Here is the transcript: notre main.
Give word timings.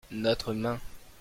notre 0.09 0.53
main. 0.55 0.79